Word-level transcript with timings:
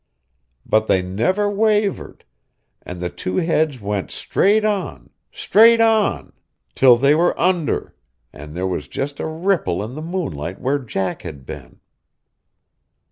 But 0.65 0.87
they 0.87 1.03
never 1.03 1.47
wavered; 1.47 2.25
and 2.81 2.99
the 2.99 3.11
two 3.11 3.35
heads 3.37 3.79
went 3.79 4.09
straight 4.09 4.65
on, 4.65 5.11
straight 5.31 5.79
on, 5.79 6.33
till 6.73 6.97
they 6.97 7.13
were 7.13 7.39
under, 7.39 7.93
and 8.33 8.55
there 8.55 8.65
was 8.65 8.87
just 8.87 9.19
a 9.19 9.27
ripple 9.27 9.83
in 9.83 9.93
the 9.93 10.01
moonlight 10.01 10.59
where 10.59 10.79
Jack 10.79 11.21
had 11.21 11.45
been. 11.45 11.81